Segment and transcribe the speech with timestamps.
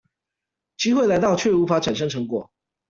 [0.77, 2.51] 機會來到卻無法產生成果